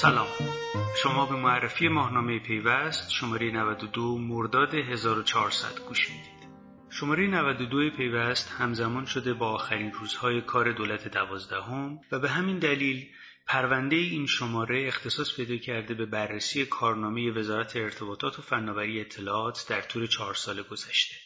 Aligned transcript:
سلام 0.00 0.26
شما 1.02 1.26
به 1.26 1.36
معرفی 1.36 1.88
ماهنامه 1.88 2.38
پیوست 2.38 3.10
شماره 3.10 3.50
92 3.50 4.18
مرداد 4.18 4.74
1400 4.74 5.80
گوش 5.88 6.10
می‌دید 6.10 6.48
شماره 6.90 7.26
92 7.26 7.90
پیوست 7.90 8.50
همزمان 8.58 9.04
شده 9.04 9.34
با 9.34 9.50
آخرین 9.50 9.92
روزهای 9.92 10.40
کار 10.40 10.72
دولت 10.72 11.08
دوازدهم 11.08 12.00
و 12.12 12.18
به 12.18 12.28
همین 12.28 12.58
دلیل 12.58 13.06
پرونده 13.46 13.96
این 13.96 14.26
شماره 14.26 14.86
اختصاص 14.86 15.36
پیدا 15.36 15.56
کرده 15.56 15.94
به 15.94 16.06
بررسی 16.06 16.66
کارنامه 16.66 17.30
وزارت 17.30 17.76
ارتباطات 17.76 18.38
و 18.38 18.42
فناوری 18.42 19.00
اطلاعات 19.00 19.66
در 19.68 19.80
طول 19.80 20.06
چهار 20.06 20.34
سال 20.34 20.62
گذشته. 20.62 21.16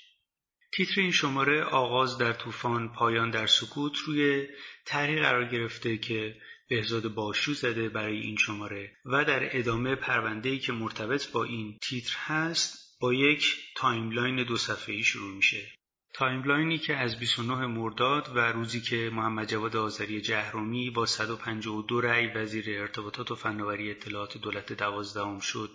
تیتر 0.73 1.01
این 1.01 1.13
شماره 1.13 1.63
آغاز 1.63 2.19
در 2.19 2.33
طوفان 2.33 2.93
پایان 2.93 3.31
در 3.31 3.47
سکوت 3.47 3.99
روی 4.07 4.47
طرحی 4.85 5.21
قرار 5.21 5.45
گرفته 5.45 5.97
که 5.97 6.37
بهزاد 6.71 7.15
باشو 7.15 7.53
زده 7.53 7.89
برای 7.89 8.21
این 8.21 8.37
شماره 8.37 8.93
و 9.05 9.25
در 9.25 9.59
ادامه 9.59 9.95
پرونده‌ای 9.95 10.59
که 10.59 10.73
مرتبط 10.73 11.31
با 11.31 11.45
این 11.45 11.79
تیتر 11.83 12.17
هست 12.19 12.97
با 13.01 13.15
یک 13.15 13.57
timeline 13.77 14.45
دو 14.45 14.57
صفحه‌ای 14.57 15.03
شروع 15.03 15.35
میشه. 15.35 15.73
timeline 16.15 16.72
ی 16.72 16.79
که 16.79 16.97
از 16.97 17.19
29 17.19 17.67
مرداد 17.67 18.37
و 18.37 18.39
روزی 18.39 18.81
که 18.81 19.11
محمد 19.13 19.49
جواد 19.49 19.77
آذری 19.77 20.21
جهرومی 20.21 20.91
با 20.91 21.07
152 21.07 22.01
رأی 22.01 22.27
وزیر 22.27 22.81
ارتباطات 22.81 23.31
و 23.31 23.35
فناوری 23.35 23.91
اطلاعات 23.91 24.39
دولت 24.39 24.73
دوازدهم 24.73 25.41
شد 25.41 25.71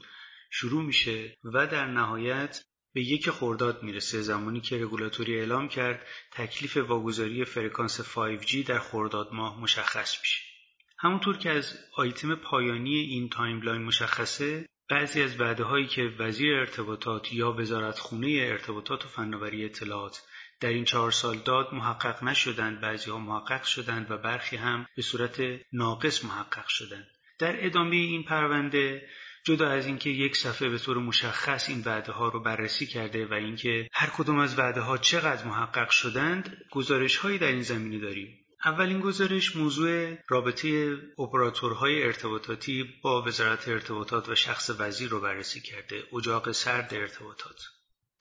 شروع 0.51 0.83
میشه 0.83 1.37
و 1.43 1.67
در 1.67 1.85
نهایت 1.85 2.63
به 2.93 3.01
یک 3.01 3.29
خرداد 3.29 3.83
می‌رسه 3.83 4.21
زمانی 4.21 4.61
که 4.61 4.77
رگولاتوری 4.77 5.39
اعلام 5.39 5.67
کرد 5.67 6.05
تکلیف 6.31 6.77
واگذاری 6.77 7.45
فرکانس 7.45 8.01
5G 8.01 8.55
در 8.55 8.79
خرداد 8.79 9.33
ماه 9.33 9.61
مشخص 9.61 10.19
میشه. 10.21 10.54
همونطور 10.97 11.37
که 11.37 11.49
از 11.49 11.79
آیتم 11.95 12.35
پایانی 12.35 12.95
این 12.95 13.29
timeline 13.29 13.81
مشخصه 13.81 14.69
بعضی 14.89 15.21
از 15.21 15.41
وعده 15.41 15.63
هایی 15.63 15.87
که 15.87 16.01
وزیر 16.19 16.55
ارتباطات 16.55 17.33
یا 17.33 17.51
وزارتخونه 17.51 18.27
ارتباطات 18.41 19.05
و 19.05 19.07
فناوری 19.07 19.65
اطلاعات 19.65 20.23
در 20.61 20.69
این 20.69 20.85
چهار 20.85 21.11
سال 21.11 21.37
داد 21.37 21.73
محقق 21.73 22.23
نشدند 22.23 22.81
بعضی 22.81 23.11
ها 23.11 23.19
محقق 23.19 23.63
شدند 23.63 24.11
و 24.11 24.17
برخی 24.17 24.55
هم 24.55 24.87
به 24.95 25.01
صورت 25.01 25.41
ناقص 25.73 26.25
محقق 26.25 26.67
شدند. 26.67 27.07
در 27.39 27.65
ادامه 27.65 27.95
این 27.95 28.23
پرونده 28.23 29.09
جدا 29.45 29.69
از 29.69 29.87
اینکه 29.87 30.09
یک 30.09 30.37
صفحه 30.37 30.69
به 30.69 30.77
طور 30.77 30.97
مشخص 30.97 31.69
این 31.69 31.83
وعده 31.85 32.11
ها 32.11 32.29
رو 32.29 32.43
بررسی 32.43 32.85
کرده 32.85 33.25
و 33.25 33.33
اینکه 33.33 33.87
هر 33.93 34.09
کدوم 34.17 34.39
از 34.39 34.59
وعده 34.59 34.81
ها 34.81 34.97
چقدر 34.97 35.45
محقق 35.45 35.89
شدند 35.89 36.57
گزارش 36.71 37.17
هایی 37.17 37.37
در 37.37 37.47
این 37.47 37.61
زمینه 37.61 37.99
داریم. 37.99 38.44
اولین 38.65 38.99
گزارش 38.99 39.55
موضوع 39.55 40.17
رابطه 40.27 40.97
اپراتورهای 41.19 42.03
ارتباطاتی 42.03 42.93
با 43.03 43.21
وزارت 43.21 43.67
ارتباطات 43.67 44.29
و 44.29 44.35
شخص 44.35 44.71
وزیر 44.79 45.09
رو 45.09 45.19
بررسی 45.19 45.61
کرده 45.61 46.03
اجاق 46.17 46.51
سرد 46.51 46.93
ارتباطات. 46.93 47.61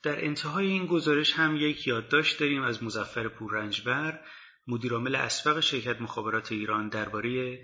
در 0.03 0.25
انتهای 0.25 0.67
این 0.67 0.85
گزارش 0.85 1.33
هم 1.33 1.55
یک 1.55 1.87
یادداشت 1.87 2.39
داریم 2.39 2.61
از 2.61 2.83
مزفر 2.83 3.27
پوررنجبر 3.27 4.19
مدیرعامل 4.67 5.15
اسبق 5.15 5.59
شرکت 5.59 6.01
مخابرات 6.01 6.51
ایران 6.51 6.89
درباره 6.89 7.63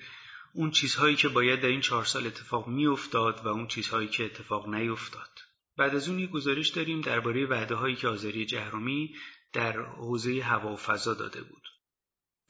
اون 0.54 0.72
چیزهایی 0.72 1.16
که 1.16 1.30
باید 1.30 1.62
در 1.62 1.70
این 1.70 1.82
چهار 1.82 2.06
سال 2.06 2.28
اتفاق 2.28 2.68
میافتاد 2.68 3.46
و 3.46 3.48
اون 3.48 3.68
چیزهایی 3.68 4.08
که 4.08 4.26
اتفاق 4.26 4.70
نیفتاد. 4.70 5.30
بعد 5.78 5.96
از 5.96 6.10
اون 6.10 6.20
یک 6.20 6.30
گزارش 6.30 6.70
داریم 6.70 7.02
درباره 7.02 7.46
وعده 7.46 7.76
هایی 7.76 7.96
که 7.96 8.08
آذری 8.08 8.46
جهرومی 8.46 9.16
در 9.54 9.82
حوزه 9.82 10.42
هوا 10.42 10.74
و 10.74 10.78
فضا 10.78 11.14
داده 11.14 11.42
بود. 11.42 11.71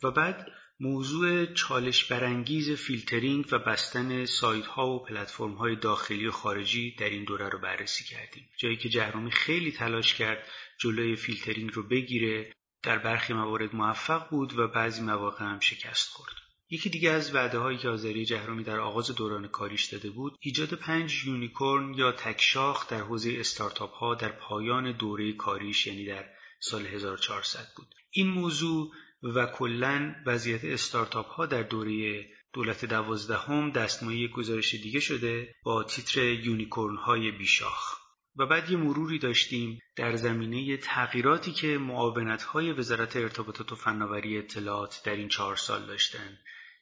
و 0.03 0.11
بعد 0.11 0.51
موضوع 0.79 1.45
چالش 1.45 2.05
برانگیز 2.05 2.71
فیلترینگ 2.71 3.45
و 3.51 3.59
بستن 3.59 4.25
سایت 4.25 4.65
ها 4.65 4.89
و 4.89 5.05
پلتفرم 5.05 5.53
های 5.53 5.75
داخلی 5.75 6.27
و 6.27 6.31
خارجی 6.31 6.95
در 6.95 7.09
این 7.09 7.23
دوره 7.23 7.49
رو 7.49 7.59
بررسی 7.59 8.03
کردیم. 8.03 8.49
جایی 8.57 8.77
که 8.77 8.89
جهرومی 8.89 9.31
خیلی 9.31 9.71
تلاش 9.71 10.13
کرد 10.13 10.47
جلوی 10.79 11.15
فیلترینگ 11.15 11.71
رو 11.73 11.83
بگیره 11.83 12.53
در 12.83 12.97
برخی 12.97 13.33
موارد 13.33 13.75
موفق 13.75 14.29
بود 14.29 14.59
و 14.59 14.67
بعضی 14.67 15.01
مواقع 15.01 15.45
هم 15.45 15.59
شکست 15.59 16.09
خورد. 16.09 16.33
یکی 16.69 16.89
دیگه 16.89 17.11
از 17.11 17.35
وعده 17.35 17.57
هایی 17.57 17.77
که 17.77 17.89
آذری 17.89 18.25
جهرومی 18.25 18.63
در 18.63 18.79
آغاز 18.79 19.11
دوران 19.11 19.47
کاریش 19.47 19.85
داده 19.85 20.09
بود 20.09 20.37
ایجاد 20.39 20.73
پنج 20.73 21.25
unicorn 21.25 21.93
یا 21.93 22.11
تکشاخ 22.11 22.89
در 22.89 23.01
حوزه 23.01 23.35
استارتاپ 23.39 23.93
ها 23.93 24.15
در 24.15 24.31
پایان 24.31 24.91
دوره 24.91 25.33
کاریش 25.33 25.87
یعنی 25.87 26.05
در 26.05 26.25
سال 26.59 26.85
1400 26.85 27.67
بود. 27.77 27.87
این 28.11 28.27
موضوع 28.27 28.91
و 29.23 29.45
کلا 29.45 30.15
وضعیت 30.25 30.65
استارتاپ 30.65 31.27
ها 31.27 31.45
در 31.45 31.63
دوره 31.63 32.25
دولت 32.53 32.85
دوازدهم 32.85 33.71
دستمایه 33.71 34.27
گزارش 34.27 34.75
دیگه 34.75 34.99
شده 34.99 35.55
با 35.63 35.83
تیتر 35.83 36.23
unicorn 36.23 36.95
های 36.95 37.31
بیشاخ. 37.31 38.01
و 38.35 38.45
بعد 38.45 38.69
یه 38.69 38.77
مروری 38.77 39.19
داشتیم 39.19 39.79
در 39.95 40.15
زمینه 40.15 40.77
تغییراتی 40.77 41.51
که 41.51 41.77
معاونت 41.77 42.43
های 42.43 42.71
وزارت 42.71 43.15
ارتباطات 43.15 43.71
و 43.71 43.75
فناوری 43.75 44.37
اطلاعات 44.37 45.01
در 45.05 45.15
این 45.15 45.27
چهار 45.27 45.55
سال 45.55 45.85
داشتند 45.85 46.37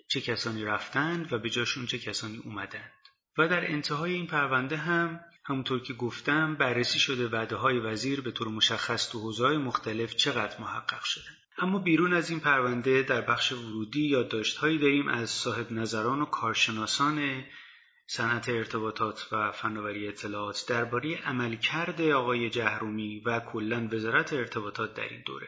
چه 0.08 0.22
کسانی 0.22 0.64
رفتند 0.64 1.34
و 1.34 1.40
به 1.40 1.50
جاشون 1.50 1.86
چه 1.86 2.00
کسانی 2.00 2.38
اومدند. 2.38 2.94
و 3.40 3.48
در 3.48 3.72
انتهای 3.72 4.14
این 4.14 4.28
پرونده 4.28 4.78
هم 4.78 5.20
همونطور 5.46 5.80
که 5.80 5.94
گفتم 5.94 6.56
بررسی 6.56 7.00
شده 7.00 7.28
وعده 7.28 7.56
های 7.56 7.80
وزیر 7.80 8.22
به 8.22 8.32
طور 8.32 8.48
مشخص 8.48 9.12
تو 9.12 9.20
حوزه‌های 9.20 9.58
مختلف 9.58 10.16
چقدر 10.16 10.62
محقق 10.62 11.04
شده. 11.04 11.26
اما 11.58 11.80
بیرون 11.80 12.14
از 12.14 12.30
این 12.30 12.40
پرونده 12.40 13.04
در 13.04 13.22
بخش 13.22 13.52
ورودی 13.52 14.08
یادداشتهایی 14.08 14.78
داریم 14.78 15.08
از 15.08 15.30
صاحب 15.30 15.72
نظران 15.72 16.22
و 16.22 16.26
کارشناسان 16.26 17.44
صنعت 18.08 18.50
ارتباطات 18.50 19.28
و 19.32 19.52
فناوری 19.52 20.08
اطلاعات 20.08 20.66
درباره 20.68 21.16
عملکرد 21.16 22.02
آقای 22.02 22.50
جهرومی 22.50 23.20
و 23.20 23.40
کلا 23.40 23.90
وزارت 23.92 24.34
ارتباطات 24.34 24.94
در 24.94 25.10
این 25.10 25.24
دوره. 25.26 25.48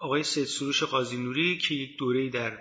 آقای 0.00 0.22
سید 0.22 0.44
سروش 0.44 0.82
قاضی 0.82 1.16
نوری 1.16 1.58
که 1.58 1.74
یک 1.74 1.98
دوره 1.98 2.28
در 2.28 2.58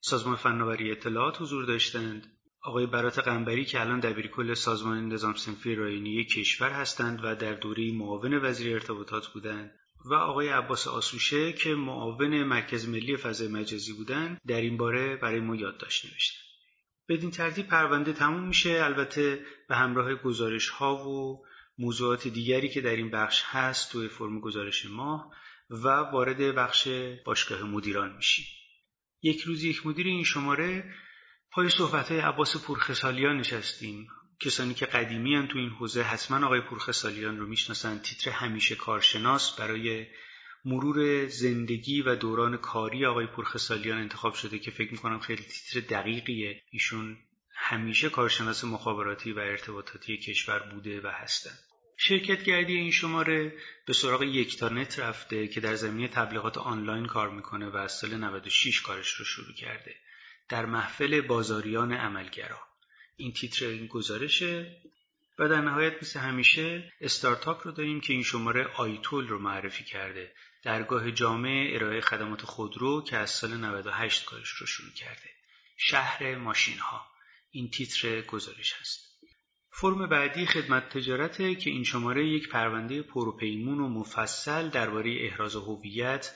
سازمان 0.00 0.36
فناوری 0.36 0.90
اطلاعات 0.90 1.40
حضور 1.40 1.64
داشتند 1.64 2.31
آقای 2.64 2.86
برات 2.86 3.18
قنبری 3.18 3.64
که 3.64 3.80
الان 3.80 4.00
دبیرکل 4.00 4.54
سازمان 4.54 5.08
نظام 5.08 5.34
سنفی 5.34 5.74
راینی 5.74 6.24
کشور 6.24 6.70
هستند 6.70 7.20
و 7.24 7.34
در 7.34 7.54
دوره 7.54 7.92
معاون 7.92 8.44
وزیر 8.44 8.74
ارتباطات 8.74 9.26
بودند 9.26 9.70
و 10.04 10.14
آقای 10.14 10.48
عباس 10.48 10.88
آسوشه 10.88 11.52
که 11.52 11.74
معاون 11.74 12.42
مرکز 12.42 12.88
ملی 12.88 13.16
فضای 13.16 13.48
مجازی 13.48 13.92
بودند 13.92 14.40
در 14.46 14.60
این 14.60 14.76
باره 14.76 15.16
برای 15.16 15.40
ما 15.40 15.56
یادداشت 15.56 16.04
نوشتن 16.04 16.38
بدین 17.08 17.30
ترتیب 17.30 17.66
پرونده 17.66 18.12
تموم 18.12 18.48
میشه. 18.48 18.84
البته 18.84 19.46
به 19.68 19.76
همراه 19.76 20.14
گزارش 20.14 20.68
ها 20.68 21.08
و 21.08 21.44
موضوعات 21.78 22.28
دیگری 22.28 22.68
که 22.68 22.80
در 22.80 22.96
این 22.96 23.10
بخش 23.10 23.42
هست 23.46 23.92
توی 23.92 24.08
فرم 24.08 24.40
گزارش 24.40 24.86
ماه 24.86 25.32
و 25.70 25.88
وارد 25.88 26.54
بخش 26.54 26.88
باشگاه 27.24 27.62
مدیران 27.62 28.16
میشیم. 28.16 28.46
یک 29.22 29.40
روز 29.40 29.64
یک 29.64 29.86
مدیر 29.86 30.06
این 30.06 30.24
شماره 30.24 30.94
پای 31.54 31.70
صحبت 31.70 32.10
های 32.10 32.20
عباس 32.20 32.64
پورخسالیان 32.64 33.36
نشستیم. 33.36 34.08
کسانی 34.40 34.74
که 34.74 34.86
قدیمی 34.86 35.34
هن 35.34 35.46
تو 35.46 35.58
این 35.58 35.70
حوزه 35.70 36.02
حتما 36.02 36.46
آقای 36.46 36.60
پورخسالیان 36.60 37.38
رو 37.38 37.46
می‌شناسن. 37.46 37.98
تیتر 37.98 38.30
همیشه 38.30 38.74
کارشناس. 38.74 39.56
برای 39.60 40.06
مرور 40.64 41.28
زندگی 41.28 42.02
و 42.02 42.16
دوران 42.16 42.56
کاری 42.56 43.06
آقای 43.06 43.26
پورخسالیان 43.26 43.98
انتخاب 43.98 44.34
شده 44.34 44.58
که 44.58 44.70
فکر 44.70 44.92
می‌کنم 44.92 45.18
خیلی 45.18 45.42
تیتر 45.42 45.80
دقیقیه. 45.80 46.62
ایشون 46.70 47.16
همیشه 47.56 48.08
کارشناس 48.08 48.64
مخابراتی 48.64 49.32
و 49.32 49.38
ارتباطاتی 49.38 50.16
کشور 50.16 50.58
بوده 50.58 51.00
و 51.00 51.06
هستن. 51.06 51.58
شرکت 51.98 52.44
گردی 52.44 52.76
این 52.76 52.90
شماره 52.90 53.54
به 53.86 53.92
سراغ 53.92 54.22
یکتانت 54.22 54.98
رفته 54.98 55.48
که 55.48 55.60
در 55.60 55.74
زمینه 55.74 56.08
تبلیغات 56.08 56.58
آنلاین 56.58 57.06
کار 57.06 57.30
می‌کنه 57.30 57.68
و 57.68 57.76
از 57.76 57.92
سال 57.92 58.16
96 58.16 58.80
کارش 58.80 59.10
رو 59.10 59.24
شروع 59.24 59.54
کرده. 59.54 59.94
در 60.52 60.66
محفل 60.66 61.20
بازاریان 61.20 61.92
عملگرا. 61.92 62.60
این 63.16 63.32
تیتر 63.32 63.66
این 63.66 63.86
گزارشه 63.86 64.76
و 65.38 65.48
در 65.48 65.60
نهایت 65.60 66.02
مثل 66.02 66.20
همیشه 66.20 66.92
استارتاپ 67.00 67.66
رو 67.66 67.72
داریم 67.72 68.00
که 68.00 68.12
این 68.12 68.22
شماره 68.22 68.64
آیتول 68.64 69.28
رو 69.28 69.38
معرفی 69.38 69.84
کرده. 69.84 70.32
درگاه 70.62 71.10
جامعه 71.10 71.74
ارائه 71.74 72.00
خدمات 72.00 72.42
خودرو 72.42 73.02
که 73.02 73.16
از 73.16 73.30
سال 73.30 73.56
98 73.56 74.24
کارش 74.24 74.48
رو 74.48 74.66
شروع 74.66 74.92
کرده. 74.92 75.30
شهر 75.76 76.36
ماشین 76.36 76.78
ها 76.78 77.06
این 77.50 77.70
تیتر 77.70 78.22
گزارش 78.22 78.74
هست. 78.80 79.00
فرم 79.70 80.08
بعدی 80.08 80.46
خدمت 80.46 80.88
تجارته 80.88 81.54
که 81.54 81.70
این 81.70 81.84
شماره 81.84 82.26
یک 82.26 82.48
پرونده 82.48 83.02
پروپیمون 83.02 83.80
و 83.80 83.88
مفصل 83.88 84.68
درباره 84.68 85.16
احراز 85.20 85.56
هویت 85.56 86.34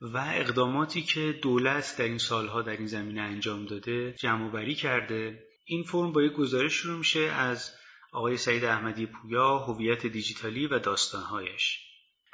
و 0.00 0.32
اقداماتی 0.34 1.02
که 1.02 1.38
دولت 1.42 1.94
در 1.98 2.04
این 2.04 2.18
سالها 2.18 2.62
در 2.62 2.76
این 2.76 2.86
زمینه 2.86 3.20
انجام 3.20 3.66
داده 3.66 4.12
جمع 4.12 4.50
بری 4.50 4.74
کرده. 4.74 5.46
این 5.64 5.82
فرم 5.82 6.12
با 6.12 6.22
یک 6.22 6.32
گزارش 6.32 6.72
شروع 6.72 6.98
میشه 6.98 7.20
از 7.20 7.74
آقای 8.12 8.36
سعید 8.36 8.64
احمدی 8.64 9.06
پویا 9.06 9.58
هویت 9.58 10.06
دیجیتالی 10.06 10.66
و 10.66 10.78
داستانهایش. 10.78 11.78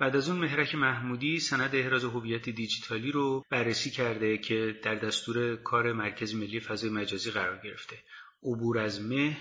بعد 0.00 0.16
از 0.16 0.28
اون 0.28 0.38
مهرک 0.38 0.74
محمودی 0.74 1.40
سند 1.40 1.74
احراز 1.74 2.04
هویت 2.04 2.48
دیجیتالی 2.48 3.12
رو 3.12 3.44
بررسی 3.50 3.90
کرده 3.90 4.38
که 4.38 4.80
در 4.82 4.94
دستور 4.94 5.56
کار 5.56 5.92
مرکز 5.92 6.34
ملی 6.34 6.60
فضای 6.60 6.90
مجازی 6.90 7.30
قرار 7.30 7.60
گرفته. 7.64 7.96
عبور 8.42 8.78
از 8.78 9.02
مه 9.02 9.36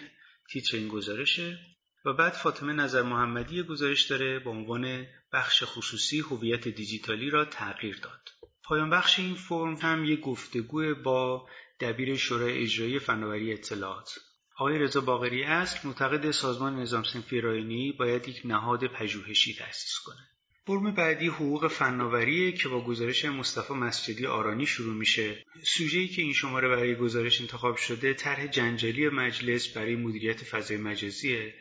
تیتر 0.52 0.78
این 0.78 0.88
گزارشه. 0.88 1.60
و 2.06 2.14
بعد 2.14 2.34
فاطمه 2.34 2.74
نظر 2.74 3.02
محمدی 3.02 3.64
گزارش 3.64 4.04
داره 4.04 4.40
با 4.40 4.52
عنوان 4.52 5.08
بخش 5.34 5.64
خصوصی 5.66 6.20
هویت 6.20 6.68
دیجیتالی 6.68 7.30
را 7.30 7.46
تغییر 7.46 8.00
داد. 8.04 8.30
پایان 8.64 8.90
بخش 8.90 9.20
این 9.20 9.36
فرم 9.36 9.76
هم 9.76 10.06
یک 10.06 10.20
گفتگو 10.20 10.96
با 10.96 11.48
دبیر 11.80 12.16
شورای 12.16 12.64
اجرایی 12.64 13.00
فناوری 13.00 13.54
اطلاعات. 13.54 14.20
آقای 14.56 14.80
رضا 14.80 15.02
باقری 15.02 15.44
اصل 15.44 15.88
معتقد 15.88 16.32
سازمان 16.32 16.80
نظام 16.80 17.04
صنفی 17.04 17.42
راینی 17.42 17.92
باید 17.92 18.28
یک 18.28 18.42
نهاد 18.46 18.88
پژوهشی 18.88 19.54
تأسیس 19.54 20.00
کنه. 20.06 20.28
فرم 20.68 20.92
بعدی 20.92 21.28
حقوق 21.28 21.68
فناوریه 21.68 22.52
که 22.52 22.70
با 22.70 22.84
گزارش 22.84 23.26
مصطفی 23.26 23.74
مسجدی 23.74 24.26
آرانی 24.26 24.66
شروع 24.66 24.96
میشه. 24.96 25.46
سوژه‌ای 25.64 26.08
که 26.08 26.22
این 26.22 26.34
شماره 26.34 26.68
برای 26.68 26.96
گزارش 26.96 27.42
انتخاب 27.42 27.78
شده 27.78 28.14
طرح 28.14 28.48
جنجالی 28.48 29.10
مجلس 29.10 29.78
برای 29.78 29.96
مدیریت 29.96 30.44
فضای 30.44 30.78
مجازیه. 30.78 31.54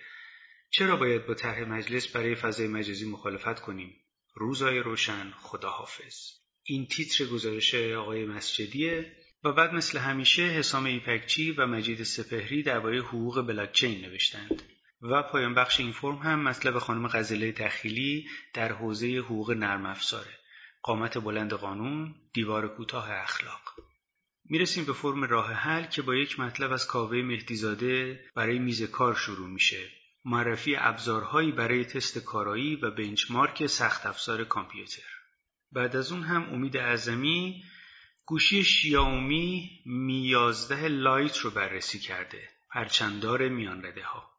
چرا 0.71 0.97
باید 0.97 1.27
با 1.27 1.35
طرح 1.35 1.61
مجلس 1.69 2.09
برای 2.09 2.35
فضای 2.35 2.69
مجازی 2.69 3.11
مخالفت 3.11 3.61
کنیم؟ 3.61 3.97
روزای 4.35 4.79
روشن 4.79 5.31
خداحافظ. 5.31 6.17
این 6.63 6.87
تیتر 6.87 7.25
گزارش 7.25 7.75
آقای 7.75 8.25
مسجدیه 8.25 9.17
و 9.45 9.53
بعد 9.53 9.75
مثل 9.75 9.99
همیشه 9.99 10.43
حسام 10.43 10.85
ایپکچی 10.85 11.53
و 11.53 11.67
مجید 11.67 12.03
سپهری 12.03 12.63
درباره 12.63 12.99
حقوق 12.99 13.47
بلاکچین 13.47 14.01
نوشتند. 14.01 14.63
و 15.03 15.23
پایان 15.23 15.55
بخش 15.55 15.81
این 15.81 15.93
فرم 15.93 16.17
هم 16.17 16.43
مطلب 16.43 16.79
خانم 16.79 17.09
غزله 17.09 17.53
دخیلی 17.53 18.29
در 18.55 18.73
حوزه 18.73 19.19
حقوق 19.19 19.51
نرم 19.51 19.87
افزاره. 19.87 20.39
قامت 20.83 21.19
بلند 21.19 21.53
قانون 21.53 22.15
دیوار 22.33 22.69
کوتاه 22.69 23.11
اخلاق. 23.11 23.63
می‌رسیم 24.45 24.85
به 24.85 24.93
فرم 24.93 25.25
راه 25.25 25.53
حل 25.53 25.85
که 25.85 26.03
با 26.03 26.15
یک 26.15 26.41
مطلب 26.41 26.73
از 26.73 26.87
کاوه 26.87 27.17
مهدیزاده 27.17 28.25
برای 28.37 28.59
میز 28.59 28.83
کار 28.83 29.15
شروع 29.15 29.49
میشه. 29.49 30.00
معرفی 30.25 30.77
ابزارهایی 30.77 31.53
برای 31.53 31.85
تست 31.85 32.19
کارایی 32.19 32.77
و 32.77 32.91
بنچمارک 32.91 33.67
سخت 33.67 34.07
افزار 34.07 34.45
کامپیوتر. 34.45 35.03
بعد 35.73 35.97
از 35.97 36.13
اون 36.13 36.23
هم 36.23 36.43
امید 36.43 36.77
اعظمی 36.77 37.63
گوشی 38.25 38.65
شیائومی 38.65 39.71
Mi 39.87 40.23
11 40.23 40.89
Lite 40.89 41.39
رو 41.39 41.51
بررسی 41.51 41.99
کرده 41.99 42.49
پرچمدار 42.71 43.49
میان 43.49 43.85
رده 43.85 44.05
ها. 44.05 44.31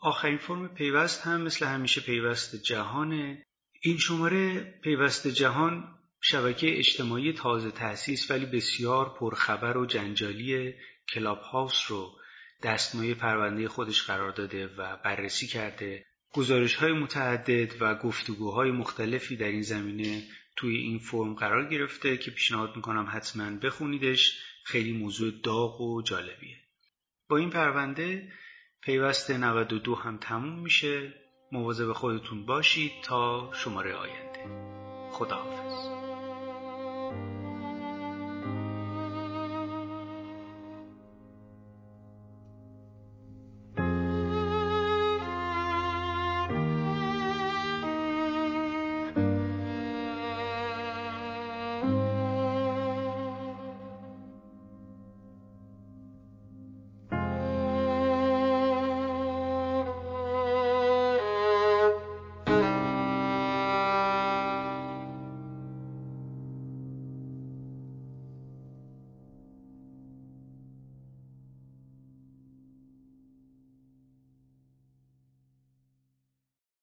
آخرین 0.00 0.38
فرم 0.38 0.68
پیوست 0.68 1.26
هم 1.26 1.40
مثل 1.40 1.66
همیشه 1.66 2.00
پیوست 2.00 2.56
جهانه 2.62 3.46
این 3.80 3.98
شماره 3.98 4.60
پیوست 4.82 5.26
جهان 5.26 5.98
شبکه 6.20 6.78
اجتماعی 6.78 7.32
تازه 7.32 7.70
تأسیس 7.70 8.30
ولی 8.30 8.46
بسیار 8.46 9.16
پرخبر 9.20 9.76
و 9.76 9.86
جنجالی 9.86 10.74
کلاب 11.14 11.38
هاوس 11.38 11.84
رو 11.88 12.18
دستمایه 12.62 13.14
پرونده 13.14 13.68
خودش 13.68 14.02
قرار 14.02 14.30
داده 14.30 14.66
و 14.66 14.96
بررسی 14.96 15.46
کرده. 15.46 16.04
گزارش 16.32 16.74
های 16.74 16.92
متعدد 16.92 17.82
و 17.82 17.94
گفتگوهای 17.94 18.70
مختلفی 18.70 19.36
در 19.36 19.48
این 19.48 19.62
زمینه 19.62 20.22
توی 20.56 20.76
این 20.76 20.98
فرم 20.98 21.34
قرار 21.34 21.68
گرفته 21.68 22.16
که 22.16 22.30
پیشنهاد 22.30 22.76
می‌کنم 22.76 23.08
حتما 23.12 23.50
بخونیدش. 23.50 24.38
خیلی 24.64 24.92
موضوع 24.92 25.32
داغ 25.42 25.80
و 25.80 26.02
جالبیه. 26.02 26.56
با 27.28 27.36
این 27.36 27.50
پرونده 27.50 28.32
پیوست 28.82 29.30
92 29.30 29.94
هم 29.94 30.18
تموم 30.18 30.58
میشه. 30.62 31.14
مواظب 31.52 31.92
خودتون 31.92 32.46
باشید 32.46 32.92
تا 33.02 33.50
شماره 33.54 33.94
آینده. 33.94 34.46
خداحافظ. 35.12 36.05